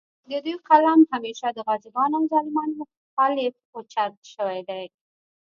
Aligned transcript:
د 0.29 0.31
دوي 0.45 0.57
قلم 0.67 0.99
همېشه 1.13 1.47
د 1.53 1.59
غاصبانو 1.67 2.15
او 2.19 2.25
ظالمانو 2.31 2.83
خالف 3.13 3.55
اوچت 3.75 4.13
شوے 4.33 4.59
دے 4.69 4.83